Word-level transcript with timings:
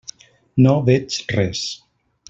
No 0.65 0.73
veig 0.89 1.19
res. 1.37 1.65